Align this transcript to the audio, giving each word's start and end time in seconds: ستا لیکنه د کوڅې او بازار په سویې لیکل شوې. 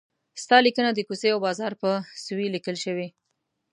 ستا 0.43 0.57
لیکنه 0.65 0.89
د 0.93 0.99
کوڅې 1.07 1.29
او 1.33 1.39
بازار 1.47 1.71
په 1.81 1.89
سویې 2.25 2.49
لیکل 2.55 2.75
شوې. 2.83 3.07